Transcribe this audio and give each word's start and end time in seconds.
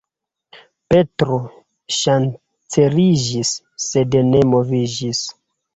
Petro 0.93 1.37
ŝanceliĝis, 1.99 3.55
sed 3.91 4.23
ne 4.33 4.45
moviĝis. 4.57 5.27